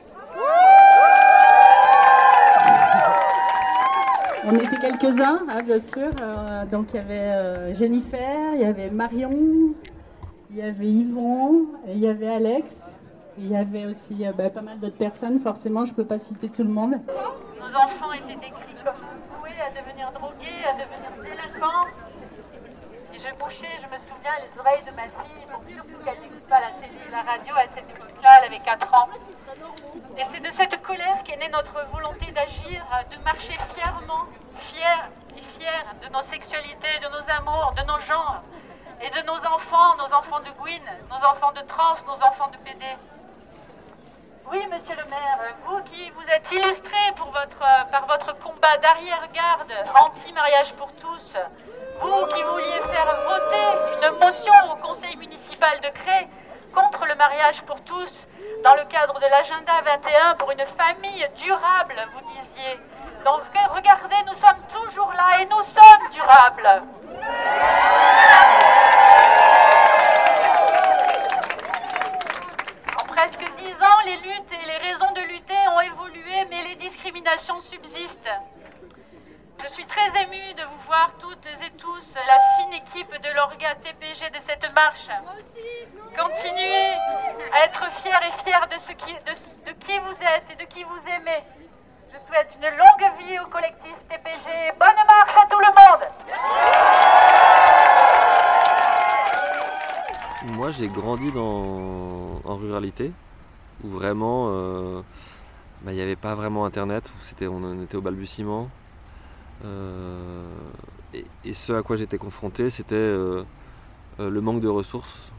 [4.51, 6.09] On était quelques-uns, hein, bien sûr.
[6.21, 9.75] Euh, donc il y avait euh, Jennifer, il y avait Marion,
[10.49, 12.75] il y avait Yvon, il y avait Alex.
[13.37, 16.49] Il y avait aussi euh, bah, pas mal d'autres personnes, forcément je peux pas citer
[16.49, 16.93] tout le monde.
[17.59, 18.95] Nos enfants étaient décrits comme
[19.39, 21.87] voués à devenir drogués, à devenir délinquants.
[23.21, 26.61] Je bouchais, je me souviens, les oreilles de ma fille pour surtout qu'elle n'écoute pas
[26.61, 29.09] la télé la radio à cette époque-là, elle avait 4 ans.
[30.17, 34.25] Et c'est de cette colère qu'est née notre volonté d'agir, de marcher fièrement,
[34.71, 35.03] fiers
[35.35, 38.41] et fiers de nos sexualités, de nos amours, de nos genres,
[39.01, 42.57] et de nos enfants, nos enfants de Gwyn, nos enfants de trans, nos enfants de
[42.57, 42.85] PD.
[44.49, 49.73] Oui, monsieur le maire, vous qui vous êtes illustré pour votre, par votre combat d'arrière-garde
[49.93, 51.33] anti-mariage pour tous,
[52.01, 56.27] vous qui vouliez faire voter une motion au conseil municipal de Cré
[56.73, 58.11] contre le mariage pour tous,
[58.63, 62.79] dans le cadre de l'agenda 21 pour une famille durable, vous disiez.
[63.25, 63.41] Donc
[63.75, 66.83] regardez, nous sommes toujours là et nous sommes durables.
[72.97, 76.75] En presque dix ans, les luttes et les raisons de lutter ont évolué, mais les
[76.75, 78.29] discriminations subsistent.
[79.61, 83.75] Je suis très émue de vous voir toutes et tous, la fine équipe de l'Orga
[83.75, 85.09] TPG de cette marche.
[86.17, 86.93] Continuez
[87.53, 89.33] à être fiers et fiers de, ce qui, de,
[89.69, 91.43] de qui vous êtes et de qui vous aimez.
[92.13, 94.71] Je souhaite une longue vie au collectif TPG.
[94.79, 96.03] Bonne marche à tout le monde
[100.55, 102.41] Moi, j'ai grandi dans...
[102.45, 103.11] en ruralité,
[103.83, 105.01] où vraiment, euh,
[105.81, 108.69] bah, il n'y avait pas vraiment Internet, où c'était, on était au balbutiement.
[109.65, 110.43] Euh,
[111.13, 113.43] et, ce à quoi j'étais confronté, c'était euh,
[114.19, 115.31] euh, le manque de ressources,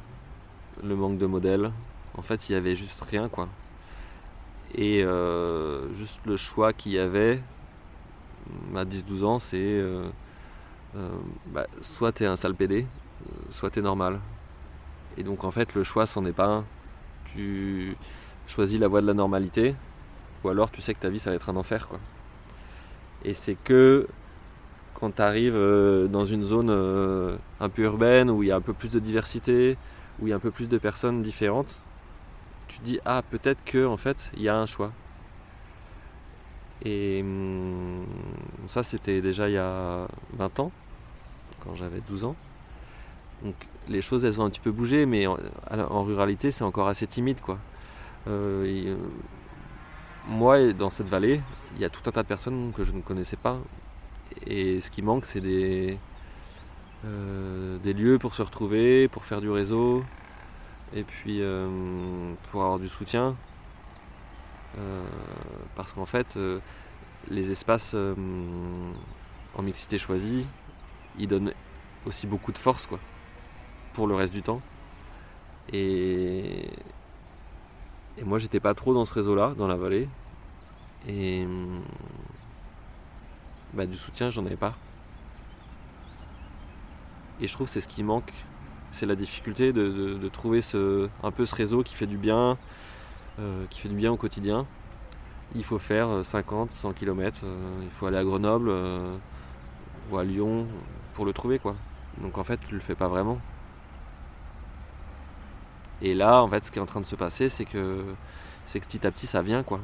[0.83, 1.70] le manque de modèles.
[2.16, 3.48] En fait, il y avait juste rien, quoi.
[4.74, 7.42] Et euh, juste le choix qu'il y avait
[8.74, 9.83] à 10-12 ans, c'est
[11.46, 12.87] bah, soit t'es un sale PD,
[13.50, 14.20] soit t'es normal.
[15.16, 16.64] Et donc en fait, le choix, c'en est pas un.
[17.33, 17.96] Tu
[18.48, 19.74] choisis la voie de la normalité,
[20.44, 22.00] ou alors tu sais que ta vie, ça va être un enfer, quoi.
[23.24, 24.09] Et c'est que
[24.94, 25.59] quand tu arrives
[26.11, 26.70] dans une zone
[27.61, 29.76] un peu urbaine, où il y a un peu plus de diversité,
[30.20, 31.80] où il y a un peu plus de personnes différentes,
[32.68, 34.92] tu te dis ah peut-être que en fait il y a un choix.
[36.85, 38.06] Et hum,
[38.66, 40.72] ça c'était déjà il y a 20 ans,
[41.64, 42.37] quand j'avais 12 ans.
[43.42, 43.54] Donc
[43.88, 47.40] les choses elles ont un petit peu bougé, mais en, ruralité c'est encore assez timide
[47.40, 47.59] quoi.
[48.28, 48.96] Euh,
[50.28, 51.40] moi, dans cette vallée,
[51.74, 53.59] il y a tout un tas de personnes que je ne connaissais pas.
[54.46, 55.98] Et ce qui manque, c'est des,
[57.04, 60.04] euh, lieux pour se retrouver, pour faire du réseau,
[60.94, 63.37] et puis euh, pour avoir du soutien.
[64.78, 65.02] Euh,
[65.74, 66.38] parce qu'en fait,
[67.28, 70.46] les espaces en mixité choisie,
[71.18, 71.52] ils donnent
[72.06, 72.98] aussi beaucoup de force quoi,
[73.94, 74.62] pour le reste du temps.
[75.72, 76.68] Et,
[78.18, 80.09] et moi, j'étais pas trop dans ce réseau-là, dans la vallée.
[81.09, 81.46] Et
[83.73, 84.75] bah, du soutien, j'en avais pas.
[87.40, 88.33] Et je trouve que c'est ce qui manque.
[88.92, 90.61] C'est la difficulté de, trouver
[91.23, 92.59] un peu ce réseau qui fait du bien,
[93.38, 94.66] euh, qui fait du bien au quotidien.
[95.55, 97.42] Il faut faire 50, 100 km.
[97.83, 99.16] Il faut aller à Grenoble euh,
[100.11, 100.66] ou à Lyon
[101.14, 101.77] pour le trouver, quoi.
[102.20, 103.38] Donc en fait, tu le fais pas vraiment.
[106.02, 108.04] Et là, en fait, ce qui est en train de se passer, c'est que,
[108.66, 109.80] c'est que petit à petit, ça vient, quoi.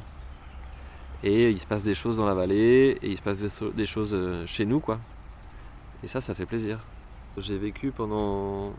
[1.23, 4.17] Et il se passe des choses dans la vallée, et il se passe des, choses
[4.47, 4.99] chez nous, quoi.
[6.03, 6.81] Et ça, ça fait plaisir.
[7.39, 8.73] J'ai vécu pendant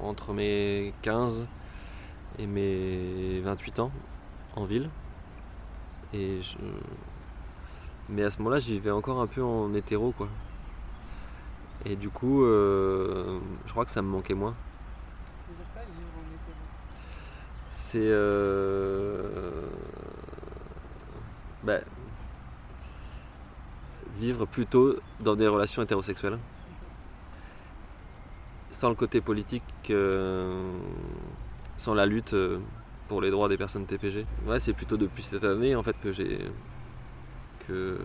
[0.00, 1.46] entre mes 15
[2.38, 3.90] et mes 28 ans
[4.56, 4.90] en ville.
[6.12, 6.40] Et.
[8.08, 10.28] Mais à ce moment-là, j'y vivais encore un peu en hétéro, quoi.
[11.84, 14.54] Et du coup, euh, je crois que ça me manquait moins.
[17.92, 17.98] C'est.
[18.00, 19.20] Euh...
[21.62, 21.80] Bah,
[24.18, 26.38] vivre plutôt dans des relations hétérosexuelles.
[28.70, 30.72] Sans le côté politique, euh,
[31.76, 32.34] sans la lutte
[33.08, 34.24] pour les droits des personnes TPG.
[34.46, 36.38] Ouais, c'est plutôt depuis cette année en fait que j'ai.
[37.68, 37.98] que.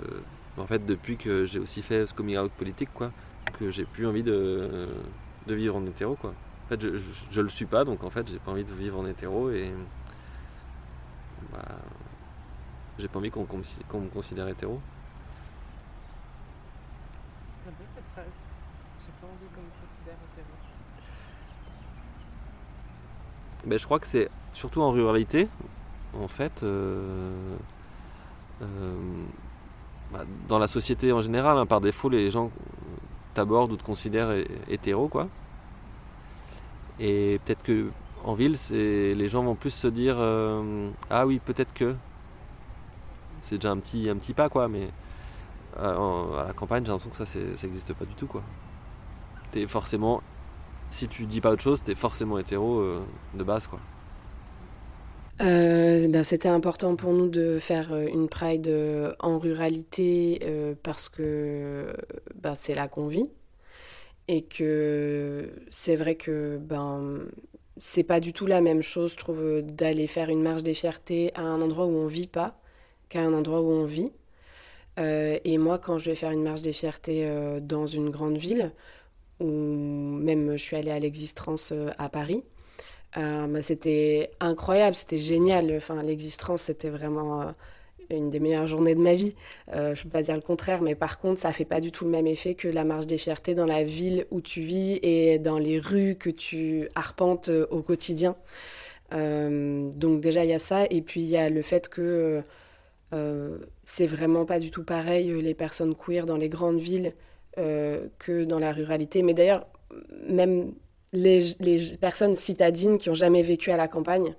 [0.58, 3.12] En fait, depuis que j'ai aussi fait ce coming out politique, quoi,
[3.58, 4.90] que j'ai plus envie de,
[5.46, 6.34] de vivre en hétéro, quoi.
[6.68, 8.74] En fait, je, je, je, le suis pas, donc en fait, j'ai pas envie de
[8.74, 9.72] vivre en hétéro et
[11.54, 11.64] bah,
[13.00, 13.44] j'ai pas envie qu'on
[14.02, 14.82] me considère hétéro.
[17.64, 18.26] J'aime bien cette phrase.
[19.00, 20.48] J'ai pas envie qu'on me considère hétéro.
[23.66, 25.48] Ben, je crois que c'est surtout en ruralité,
[26.20, 27.56] en fait, euh,
[28.62, 28.96] euh,
[30.12, 32.52] bah, dans la société en général, hein, par défaut, les gens
[33.34, 35.28] t'abordent ou te considèrent hé- hétéro, quoi.
[37.00, 37.92] Et peut-être que
[38.24, 41.96] en ville, les gens vont plus se dire euh, ah oui, peut-être que
[43.42, 44.68] c'est déjà un petit un petit pas, quoi.
[44.68, 44.90] Mais
[45.80, 48.44] euh, à la campagne, j'ai l'impression que ça, ça n'existe pas du tout, quoi.
[49.52, 50.22] T'es forcément,
[50.90, 53.02] si tu dis pas autre chose, t'es forcément hétéro euh,
[53.36, 53.80] de base, quoi.
[55.40, 58.74] Ben, C'était important pour nous de faire une Pride
[59.20, 61.94] en ruralité parce que
[62.36, 63.30] ben, c'est là qu'on vit
[64.28, 67.28] et que c'est vrai que ben,
[67.80, 71.32] c'est pas du tout la même chose, je trouve, d'aller faire une marche des fiertés
[71.36, 72.60] à un endroit où on vit pas
[73.10, 74.12] qu'à un endroit où on vit.
[75.00, 78.38] Euh, et moi, quand je vais faire une marche des fiertés euh, dans une grande
[78.38, 78.72] ville,
[79.40, 82.44] ou même je suis allée à l'Existence euh, à Paris,
[83.16, 85.74] bah, c'était incroyable, c'était génial.
[85.76, 87.52] Enfin, l'existence, c'était vraiment
[88.10, 89.36] une des meilleures journées de ma vie.
[89.74, 91.92] Euh, je ne peux pas dire le contraire, mais par contre, ça fait pas du
[91.92, 95.00] tout le même effet que la marche des fiertés dans la ville où tu vis
[95.04, 98.36] et dans les rues que tu arpentes euh, au quotidien.
[99.14, 100.86] Euh, donc déjà, il y a ça.
[100.90, 102.42] Et puis, il y a le fait que
[103.86, 107.14] c'est vraiment pas du tout pareil les personnes queer dans les grandes villes
[107.56, 109.24] que dans la ruralité.
[109.24, 109.66] Mais d'ailleurs,
[110.28, 110.74] même
[111.14, 114.36] les, les personnes citadines qui ont jamais vécu à la campagne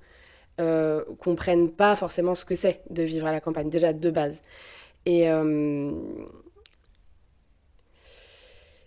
[0.61, 4.43] euh, comprennent pas forcément ce que c'est de vivre à la campagne, déjà de base.
[5.07, 5.91] Et, euh,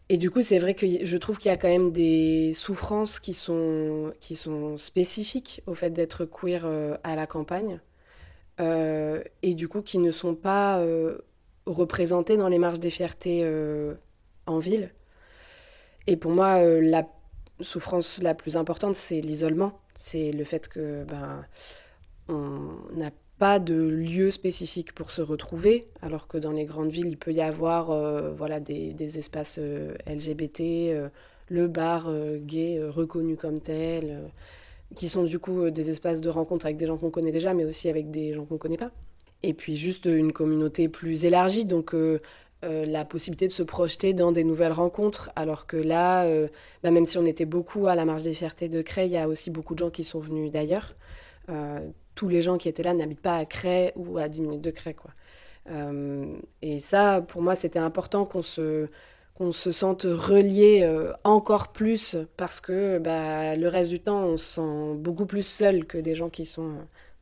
[0.09, 3.19] et du coup, c'est vrai que je trouve qu'il y a quand même des souffrances
[3.19, 7.79] qui sont, qui sont spécifiques au fait d'être queer euh, à la campagne,
[8.59, 10.83] euh, et du coup qui ne sont pas
[11.65, 13.45] représentées dans les marches des fiertés
[14.45, 14.93] en ville.
[16.07, 17.07] Et pour moi, la
[17.61, 19.80] souffrance la plus importante, c'est l'isolement.
[19.95, 21.45] C'est le fait que ben,
[22.27, 27.07] on n'a pas de lieu spécifique pour se retrouver, alors que dans les grandes villes,
[27.07, 31.09] il peut y avoir euh, voilà, des, des espaces euh, LGBT, euh,
[31.49, 34.31] le bar gay reconnu comme tel,
[34.95, 37.65] qui sont du coup des espaces de rencontre avec des gens qu'on connaît déjà, mais
[37.65, 38.91] aussi avec des gens qu'on connaît pas.
[39.41, 41.95] Et puis juste une communauté plus élargie, donc
[42.63, 46.47] euh, la possibilité de se projeter dans des nouvelles rencontres, alors que là, euh,
[46.83, 49.17] bah, même si on était beaucoup à la Marche des Fiertés de Cray, il y
[49.17, 50.95] a aussi beaucoup de gens qui sont venus d'ailleurs.
[51.49, 51.79] Euh,
[52.15, 54.71] tous les gens qui étaient là n'habitent pas à Cray ou à 10 minutes de
[54.71, 55.11] Cray, quoi.
[56.61, 58.87] Et ça, pour moi, c'était important qu'on se,
[59.35, 60.89] qu'on se sente relié
[61.23, 65.85] encore plus parce que bah, le reste du temps, on se sent beaucoup plus seul
[65.85, 66.73] que des gens qui sont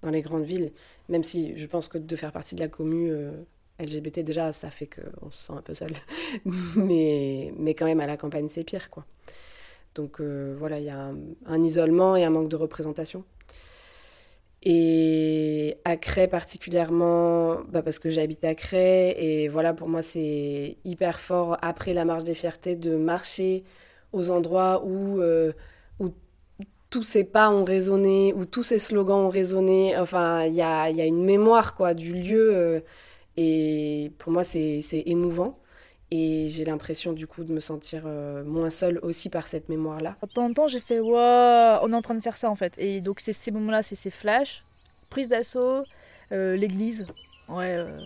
[0.02, 0.72] dans les grandes villes.
[1.10, 3.32] Même si je pense que de faire partie de la commu euh,
[3.80, 5.94] LGBT, déjà, ça fait qu'on se sent un peu seul.
[6.76, 9.06] mais, mais quand même, à la campagne, c'est pire, quoi.
[9.96, 11.12] Donc euh, voilà, il y a
[11.46, 13.24] un, isolement et un manque de représentation.
[14.64, 20.78] Et à Cray particulièrement, bah parce que j'habite à Cray, et voilà, pour moi, c'est
[20.84, 23.64] hyper fort après la marche des fiertés de marcher
[24.12, 25.54] aux endroits où, euh,
[26.00, 26.10] où
[26.90, 29.98] tous ces pas ont résonné, où tous ces slogans ont résonné.
[29.98, 32.82] Enfin, il y a, y a une mémoire quoi, du lieu, euh,
[33.42, 35.58] et pour moi, c'est émouvant.
[36.12, 40.18] Et j'ai l'impression du coup de me sentir euh, moins seule aussi par cette mémoire-là.
[40.24, 42.74] De temps j'ai fait Waouh, on est en train de faire ça en fait.
[42.80, 44.64] Et donc, c'est ces moments-là, c'est ces flashs,
[45.10, 45.84] prise d'assaut,
[46.34, 47.08] euh, l'église.
[47.48, 47.98] Ouais, euh,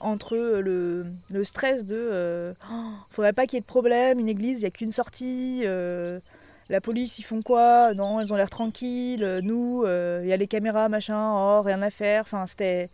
[0.00, 2.74] entre le, le stress de Oh,
[3.10, 5.64] faudrait pas qu'il y ait de problème, une église, il n'y a qu'une sortie.
[5.64, 7.92] la police, ils font quoi?
[7.92, 9.40] Non, ils ont l'air tranquilles.
[9.42, 12.22] Nous, il y a les caméras, machin, oh, rien à faire.
[12.22, 12.88] Enfin, c'était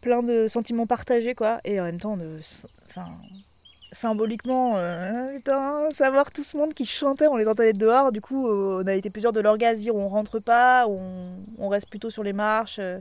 [0.00, 1.60] plein de sentiments partagés, quoi.
[1.64, 2.28] Et en même temps, de,
[2.88, 3.06] enfin,
[3.92, 8.12] symboliquement, euh, putain, savoir tout ce monde qui chantait, on les entendait dehors.
[8.12, 11.88] Du coup, euh, on a été plusieurs de l'orgasme dire on rentre pas, on, reste
[11.88, 12.78] plutôt sur les marches.
[12.78, 12.98] euh.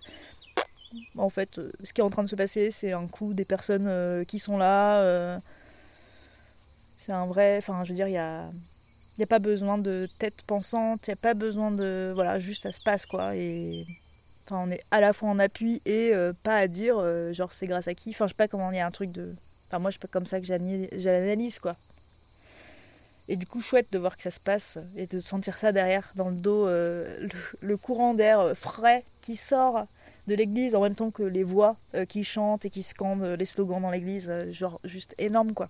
[1.17, 4.25] En fait, ce qui est en train de se passer, c'est un coup des personnes
[4.25, 5.37] qui sont là.
[6.99, 7.57] C'est un vrai.
[7.57, 8.19] Enfin, je veux dire, il.
[9.17, 12.11] Il n'y a pas besoin de tête pensante, il n'y a pas besoin de.
[12.13, 13.35] Voilà, juste ça se passe quoi.
[13.35, 13.87] Et.
[14.49, 17.51] Enfin, on est à la fois en appui et euh, pas à dire, euh, genre
[17.51, 18.11] c'est grâce à qui.
[18.11, 19.33] Enfin, je sais pas comment il y a un truc de.
[19.67, 21.75] Enfin, moi, je pas comme ça que j'analyse, quoi.
[23.27, 26.09] Et du coup, chouette de voir que ça se passe et de sentir ça derrière,
[26.15, 27.27] dans le dos, euh,
[27.61, 29.83] le, courant d'air frais qui sort
[30.29, 31.75] de l'église en même temps que les voix
[32.07, 34.31] qui chantent et qui scandent les slogans dans l'église.
[34.53, 35.67] genre, juste énorme, quoi.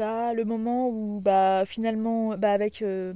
[0.00, 2.82] Le moment où, bah, finalement, bah, avec.
[2.82, 3.12] euh,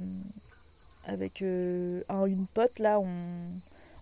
[1.05, 3.07] avec euh, un- une pote, là, on,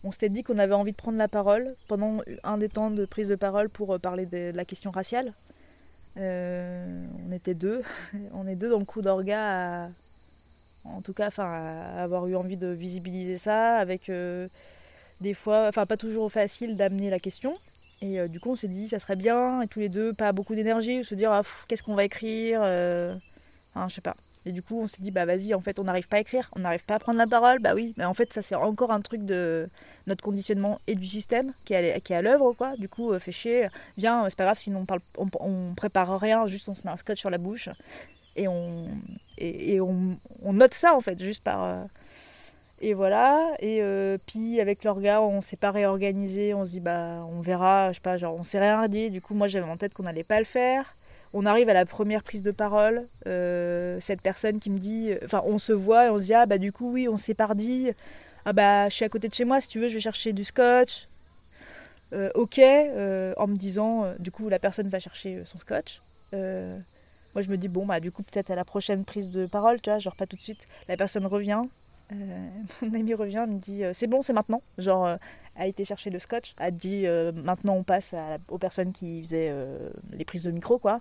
[0.04, 3.06] on s'était dit qu'on avait envie de prendre la parole pendant un des temps de
[3.06, 5.32] prise de parole pour euh, parler de, la question raciale.
[6.18, 7.84] On était deux,
[8.34, 9.90] on est deux dans le coup d'orga à,
[10.86, 14.12] en tout cas, à avoir eu envie de visibiliser ça, avec
[15.22, 17.56] des fois, enfin, pas toujours facile d'amener la question.
[18.02, 20.32] Et euh, du coup, on s'est dit, ça serait bien, et tous les deux, pas
[20.32, 23.14] beaucoup d'énergie, se dire, ah, qu'est-ce qu'on va écrire euh,
[23.74, 24.16] Enfin, je sais pas.
[24.46, 26.50] Et du coup, on s'est dit, bah vas-y, en fait, on n'arrive pas à écrire,
[26.56, 28.92] on n'arrive pas à prendre la parole, bah oui, mais en fait, ça, c'est encore
[28.92, 29.68] un truc de
[30.06, 32.76] notre conditionnement et du système qui est à, à l'œuvre, quoi.
[32.78, 35.74] Du coup, euh, fait chier, viens, euh, c'est pas grave, sinon on, parle, on, on
[35.76, 37.70] prépare rien, juste on se met un scotch sur la bouche,
[38.38, 38.86] et on,
[39.38, 41.86] et on, on note ça, en fait, juste par.
[42.80, 47.26] Et voilà, et euh, puis avec l'orga, on s'est pas réorganisé, on se dit bah
[47.32, 49.78] on verra, je sais pas, genre on s'est rien dit, du coup moi j'avais en
[49.78, 50.94] tête qu'on allait pas le faire.
[51.34, 55.42] On arrive à la première prise de parole, euh, cette personne qui me dit, enfin
[55.46, 57.54] on se voit et on se dit ah bah du coup oui on s'est pas
[57.54, 57.90] dit,
[58.46, 60.32] ah bah je suis à côté de chez moi si tu veux je vais chercher
[60.34, 61.04] du scotch.
[62.14, 66.00] Euh, ok, en me disant, du coup la personne va chercher son scotch.
[66.32, 69.82] Moi je me dis bon bah du coup peut-être à la prochaine prise de parole,
[69.82, 70.68] tu vois, genre pas tout de suite.
[70.88, 71.62] La personne revient,
[72.82, 74.62] mon ami revient, me dit euh, c'est bon, c'est maintenant.
[74.78, 75.18] Genre, euh,
[75.58, 79.22] a été chercher le scotch, a dit euh, maintenant on passe à- aux personnes qui
[79.24, 81.00] faisaient euh, les prises de micro, quoi.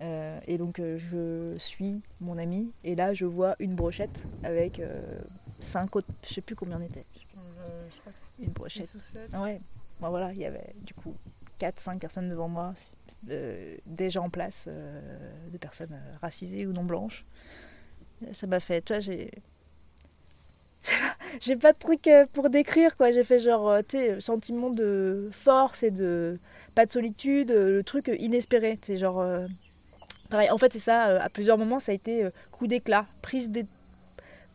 [0.00, 4.78] Euh, et donc euh, je suis mon ami, et là je vois une brochette avec
[4.78, 5.00] euh,
[5.60, 7.04] cinq autres, je sais plus combien on était.
[8.40, 8.88] Une brochette.
[9.40, 9.58] Ouais,
[10.00, 11.12] Bon, voilà, il y avait du coup
[11.58, 12.72] 4-5 personnes devant moi,
[13.30, 15.00] euh, déjà en place, euh,
[15.50, 17.24] des personnes euh, racisées ou non blanches.
[18.34, 19.30] Ça m'a fait, tu vois, j'ai
[21.40, 23.12] j'ai pas de truc euh, pour décrire quoi.
[23.12, 26.38] J'ai fait genre, euh, tu sais, sentiment de force et de
[26.74, 28.78] pas de solitude, euh, le truc euh, inespéré.
[28.82, 29.46] C'est genre, euh,
[30.30, 30.50] pareil.
[30.50, 31.08] En fait, c'est ça.
[31.08, 33.66] euh, à plusieurs moments, ça a été euh, coup d'éclat, prise des,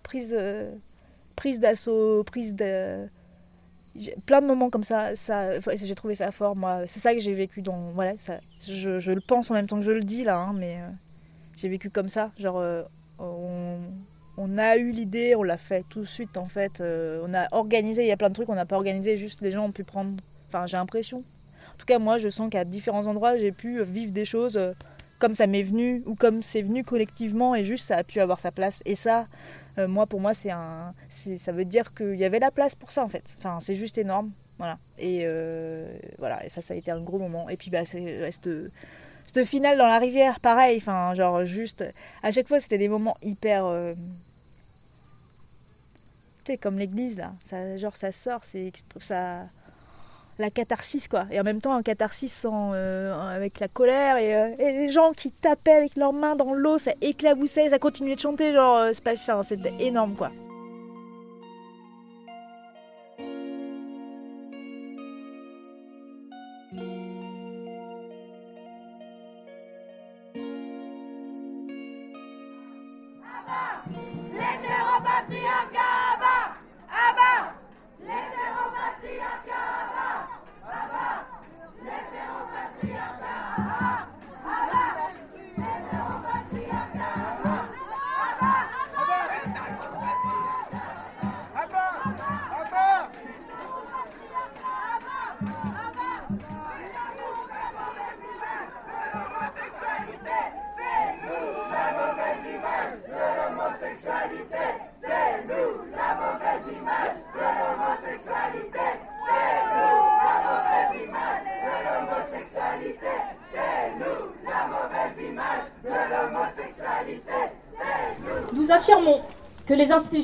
[0.04, 0.70] prise, euh,
[1.36, 3.06] prise d'assaut, prise de,
[4.26, 5.16] plein de moments comme ça.
[5.16, 6.56] Ça, j'ai trouvé ça fort.
[6.56, 8.14] Moi, c'est ça que j'ai vécu dans, voilà.
[8.68, 10.88] Je, je le pense en même temps que je le dis là, hein, mais euh,
[11.58, 12.32] j'ai vécu comme ça.
[12.40, 12.82] Genre, euh,
[13.20, 13.78] on,
[14.38, 16.82] on a eu l'idée, on l'a fait tout de suite en fait.
[16.82, 19.42] Euh, on a organisé, il y a plein de trucs, on n'a pas organisé, juste
[19.42, 20.12] les gens ont pu prendre.
[20.48, 21.18] Enfin, j'ai l'impression.
[21.18, 24.72] En tout cas, moi, je sens qu'à différents endroits, j'ai pu vivre des choses euh,
[25.20, 28.40] comme ça m'est venu ou comme c'est venu collectivement et juste ça a pu avoir
[28.40, 28.82] sa place.
[28.86, 29.26] Et ça,
[29.78, 30.92] euh, moi, pour moi, c'est un,
[31.38, 33.24] ça veut dire qu'il y avait la place pour ça en fait.
[33.38, 34.78] Enfin, c'est juste énorme, voilà.
[34.98, 35.28] Et
[36.20, 37.50] voilà, ça, ça a été un gros moment.
[37.50, 38.50] Et puis, bah, c'est reste
[39.34, 41.84] cette finale dans la rivière, pareil, enfin, genre juste,
[42.22, 43.94] à chaque fois c'était des moments hyper, euh,
[46.46, 48.72] tu sais, comme l'église là, ça, genre ça sort, c'est
[49.04, 49.40] ça,
[50.38, 54.36] la catharsis quoi, et en même temps un catharsis sans, euh, avec la colère et,
[54.36, 58.16] euh, et les gens qui tapaient avec leurs mains dans l'eau, ça éclaboussait, ça continuait
[58.16, 60.30] de chanter, genre c'est pas, enfin, c'était énorme quoi.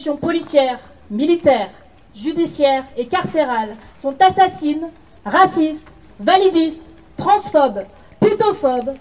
[0.10, 1.70] Institutions policières, militaires,
[2.16, 4.90] judiciaires et carcérales sont assassines,
[5.26, 5.88] racistes,
[6.20, 7.86] validistes, transphobes,
[8.20, 8.94] putophobes,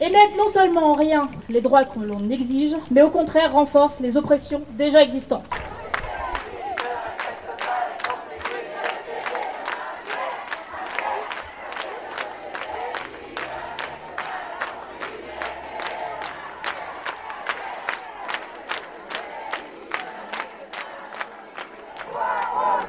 [0.00, 4.00] et n'aident non seulement en rien les droits que l'on exige, mais au contraire renforcent
[4.00, 5.44] les oppressions déjà existantes.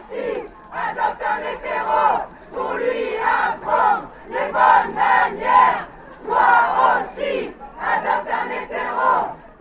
[0.04, 0.44] aussi
[0.74, 5.88] adopte un hétéro pour lui apprendre les bonnes manières.
[6.26, 6.50] Toi
[6.96, 7.52] aussi
[7.82, 9.12] adopte un hétéro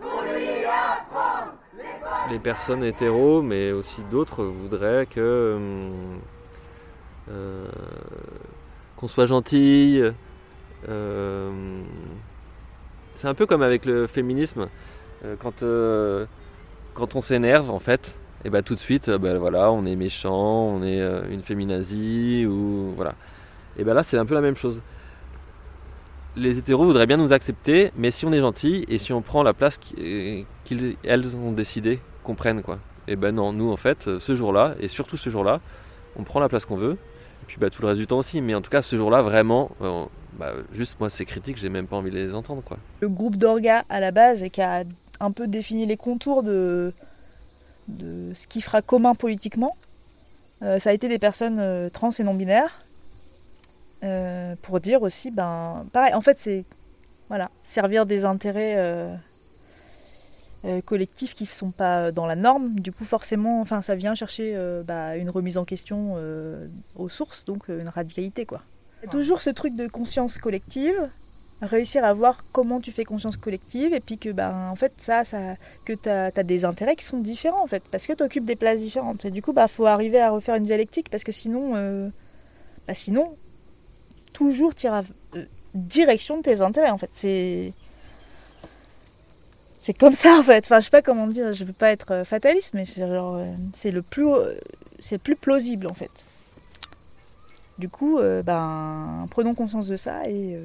[0.01, 6.19] pour lui apprendre les bonnes les personnes hétéros, mais aussi d'autres, voudraient que hum,
[7.29, 7.67] euh,
[8.95, 10.01] qu'on soit gentil.
[10.87, 11.81] euh,
[13.15, 14.69] c'est un peu comme avec le féminisme,
[15.25, 15.65] euh, quand
[16.93, 20.67] quand on s'énerve, en fait, et bah tout de suite, bah, voilà, on est méchant,
[20.75, 23.15] on est une féminazie, ou voilà.
[23.77, 24.81] Et bah là, c'est un peu la même chose.
[26.37, 29.43] Les hétéros voudraient bien nous accepter, mais si on est gentil et si on prend
[29.43, 30.45] la place qu'ils
[31.03, 32.79] elles ont décidé qu'on prenne, quoi.
[33.07, 35.59] Et ben non, nous en fait, ce jour-là, et surtout ce jour-là,
[36.15, 38.41] on prend la place qu'on veut, et puis bah, tout le reste du temps aussi,
[38.41, 40.05] mais en tout cas ce jour-là, vraiment, euh,
[40.39, 42.77] bah, juste moi ces critiques, j'ai même pas envie de les entendre, quoi.
[43.01, 44.83] Le groupe d'orga à la base, et qui a
[45.19, 49.71] un peu défini les contours de, ce qui fera commun politiquement,
[50.61, 52.71] euh, ça a été des personnes euh, trans et non binaires.
[54.03, 56.65] Euh, pour dire aussi, ben, pareil, en fait, c'est
[57.29, 59.15] voilà, servir des intérêts euh, euh,
[60.85, 62.79] collectifs qui ne sont pas dans la norme.
[62.79, 67.09] Du coup, forcément, enfin, ça vient chercher euh, bah, une remise en question euh, aux
[67.09, 68.61] sources, donc euh, une radicalité, quoi.
[69.03, 70.95] Il a toujours ce truc de conscience collective,
[71.61, 75.25] réussir à voir comment tu fais conscience collective, et puis que, ben, en fait, ça,
[75.25, 75.55] ça
[75.85, 78.55] que tu as, des intérêts qui sont différents, en fait, parce que tu occupes des
[78.55, 79.25] places différentes.
[79.25, 82.07] Et du coup, bah, faut arriver à refaire une dialectique, parce que sinon, euh,
[82.87, 83.27] bah, sinon,
[84.33, 85.01] toujours euh,
[85.73, 87.09] direction de tes intérêts en fait
[89.83, 90.63] c'est comme ça en fait.
[90.63, 93.91] Enfin je sais pas comment dire je veux pas être euh, fataliste mais c'est euh,
[93.91, 94.53] le plus euh,
[94.97, 96.09] c'est plus plausible en fait.
[97.79, 100.57] Du coup ben prenons conscience de ça et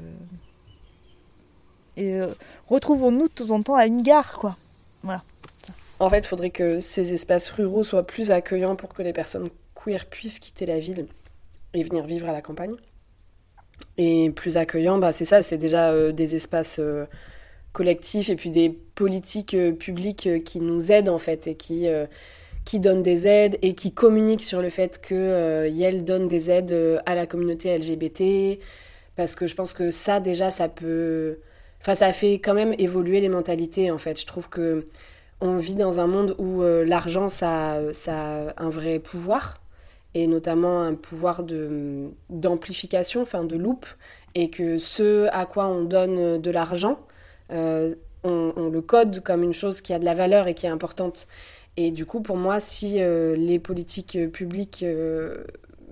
[1.97, 2.21] et
[2.69, 4.55] retrouvons-nous de temps en temps à une gare quoi.
[5.03, 5.21] Voilà.
[6.01, 9.49] En fait, il faudrait que ces espaces ruraux soient plus accueillants pour que les personnes
[9.75, 11.09] queer puissent quitter la ville
[11.75, 12.77] et venir vivre à la campagne.
[13.97, 16.79] Et plus accueillants, bah, c'est ça, c'est déjà des espaces
[17.73, 21.87] collectifs et puis des politiques euh, publiques euh, qui nous aident en fait et qui,
[21.87, 22.07] euh,
[22.65, 26.51] qui donnent des aides et qui communiquent sur le fait que euh, Yale donne des
[26.51, 28.59] aides à la communauté LGBT.
[29.15, 31.39] Parce que je pense que ça déjà, ça peut...
[31.81, 34.21] Enfin, ça fait quand même évoluer les mentalités en fait.
[34.21, 34.85] Je trouve que
[35.41, 39.61] on vit dans un monde où l'argent, ça, ça a un vrai pouvoir,
[40.15, 41.45] et notamment un pouvoir
[42.29, 43.87] d'amplification, enfin de loupe,
[44.35, 46.99] et que ce à quoi on donne de l'argent,
[48.25, 51.27] on, le code comme une chose qui a de la valeur et qui est importante.
[51.77, 55.45] Et du coup, pour moi, si euh, les politiques euh, publiques euh,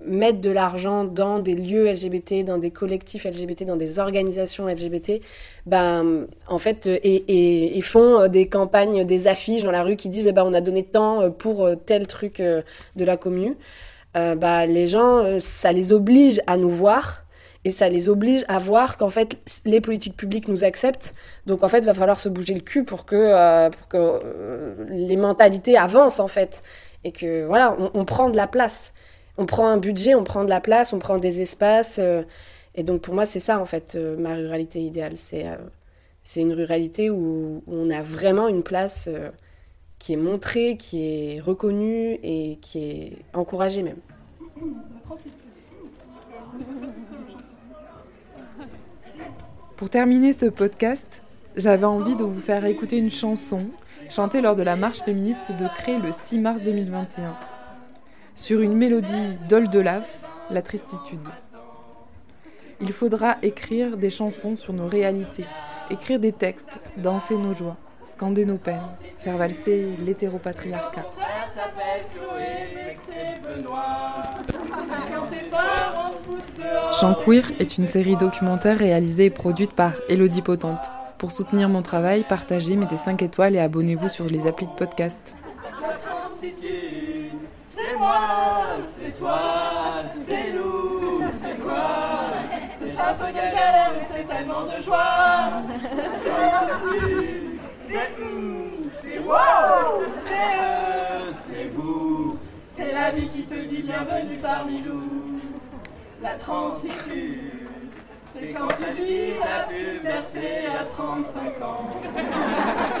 [0.05, 5.21] mettent de l'argent dans des lieux LGBT, dans des collectifs LGBT, dans des organisations LGBT,
[5.65, 10.27] ben, en fait, et, et, font des campagnes, des affiches dans la rue qui disent,
[10.27, 13.55] eh ben, on a donné tant pour tel truc de la commune,
[14.15, 17.23] euh, bah, les gens, ça les oblige à nous voir
[17.67, 21.13] et ça les oblige à voir qu'en fait, les politiques publiques nous acceptent.
[21.47, 25.75] Donc, en fait, va falloir se bouger le cul pour que, euh, euh, les mentalités
[25.77, 26.63] avancent, en fait.
[27.03, 28.93] Et que, voilà, on, prend de la place.
[29.37, 31.99] On prend un budget, on prend de la place, on prend des espaces.
[31.99, 32.23] euh,
[32.73, 35.17] et donc, pour moi, c'est ça, en fait, ma ruralité idéale.
[35.17, 35.45] C'est
[36.23, 39.09] c'est une ruralité où, où on a vraiment une place
[39.99, 43.99] qui est montrée, qui est reconnue et qui est encouragée même.
[49.77, 51.21] Pour terminer ce podcast,
[51.55, 53.69] j'avais envie de vous faire écouter une chanson
[54.09, 57.35] chantée lors de la marche féministe de Cré le 6 mars 2021,
[58.33, 60.09] sur une mélodie d'Oldelaf,
[60.49, 61.19] La Tristitude.
[62.81, 65.45] Il faudra écrire des chansons sur nos réalités,
[65.91, 68.81] écrire des textes, danser nos joies, scander nos peines,
[69.17, 71.05] faire valser l'hétéropatriarcat.
[76.99, 80.91] Chant Queer est une série documentaire réalisée et produite par Elodie Potente.
[81.17, 85.35] Pour soutenir mon travail, partagez, mettez 5 étoiles et abonnez-vous sur les applis de podcast.
[86.39, 88.65] C'est moi,
[88.97, 89.39] c'est toi,
[90.27, 92.31] c'est nous, c'est quoi?
[92.79, 95.63] C'est un peu de galère, mais c'est tellement de joie.
[97.87, 102.37] C'est hum, c'est wow, c'est eux, c'est vous.
[102.75, 105.26] C'est la vie qui te dit bienvenue parmi nous.
[106.21, 107.69] La transitude,
[108.35, 111.89] c'est quand tu vis ta puberté à 35 ans.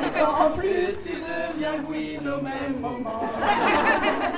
[0.01, 3.23] C'est quand en plus tu deviens Gwyn au même moment.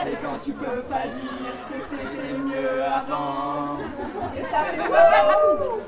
[0.03, 3.77] C'est quand tu peux pas dire que c'était mieux avant.
[4.37, 5.81] Et ça fait wow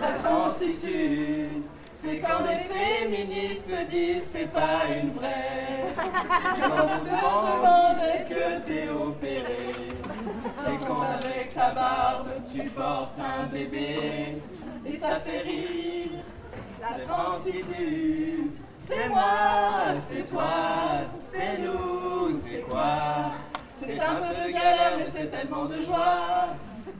[0.00, 1.62] La transitude,
[2.04, 5.94] c'est quand des féministes disent t'es pas une vraie.
[5.96, 9.74] Quand on te demande est-ce que t'es opéré.
[10.64, 12.07] C'est quand avec ta barbe
[12.60, 14.38] tu portes un bébé.
[14.86, 16.10] Et ça fait rire
[16.80, 18.50] la transitude.
[18.86, 20.50] C'est moi, c'est toi,
[21.30, 23.32] c'est nous, c'est quoi?
[23.82, 26.56] C'est un peu de galère, mais c'est tellement de joie.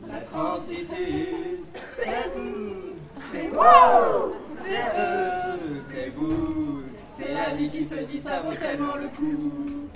[0.07, 1.65] La transitude,
[1.97, 2.93] c'est hum,
[3.33, 6.83] c'est wow, c'est eux, c'est vous,
[7.19, 9.89] c'est la vie qui te dit ça vaut tellement le coup.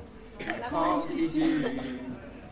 [0.46, 1.80] La transitude,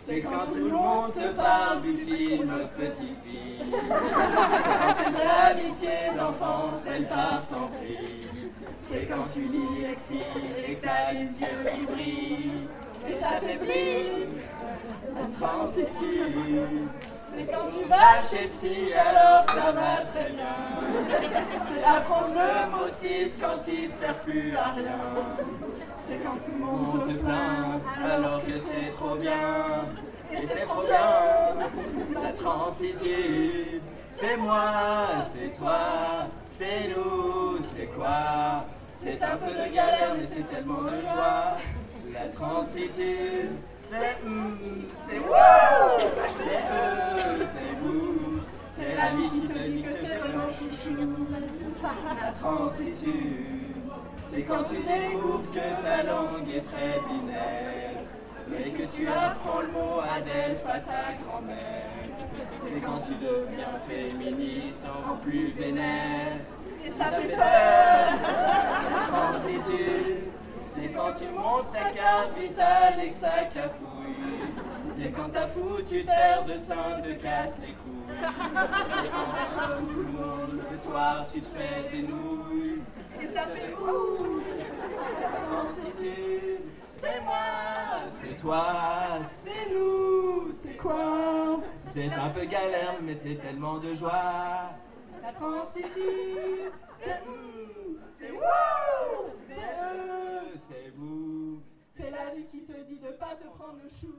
[0.07, 3.75] c'est quand tout le monde te parle du film Petite Fille.
[3.89, 8.51] Quand tes amitiés d'enfance, elles partent en vrille.
[8.89, 10.21] C'est quand tu lis Lexi
[10.67, 12.69] et que t'as les yeux qui brillent.
[13.09, 14.27] Et ça faiblit
[15.15, 16.89] la transitude.
[17.33, 20.57] C'est quand tu vas chez Psy alors ça va très bien.
[21.69, 24.99] C'est apprendre le mot 6 quand il ne sert plus à rien.
[26.11, 29.85] C'est quand tout le monde te plaint alors que c'est trop bien.
[30.33, 32.21] Et c'est trop bien.
[32.21, 33.81] La transitude,
[34.17, 34.73] c'est moi,
[35.33, 38.65] c'est toi, c'est nous, c'est quoi?
[38.97, 41.59] C'est un peu de galère mais c'est tellement de joie.
[42.13, 43.53] La transitude,
[43.89, 44.59] c'est hum,
[45.09, 48.41] c'est wow, c'est eux, c'est vous,
[48.75, 51.27] c'est la vie qui te dit que c'est vraiment chouchou.
[51.83, 53.50] La transitude,
[54.33, 58.05] c'est quand tu découvres que ta langue est très binaire,
[58.49, 61.87] mais que tu apprends le mot Adelph à ta grand-mère.
[62.65, 66.39] C'est quand tu deviens féministe en plus vénère,
[66.85, 68.19] et ça fait peur.
[69.09, 70.31] Transitude,
[70.75, 73.91] c'est quand tu montes ta carte vitale et que ça cafouille.
[74.99, 78.01] C'est quand ta foutu terre de sein te casse les couilles.
[78.21, 82.83] C'est quand, tout le monde, le soir tu te fais des nouilles.
[83.23, 84.41] Et ça fait ouh.
[85.21, 86.61] La transitude,
[86.97, 87.37] c'est moi,
[88.21, 88.67] c'est toi,
[89.45, 91.61] c'est nous, c'est quoi
[91.93, 94.71] C'est un peu galère, mais c'est tellement de joie.
[95.23, 101.61] La transitude, c'est hum, c'est wouh, c'est eux, c'est vous.
[101.97, 104.15] C'est la vie qui te dit de pas te prendre le chou.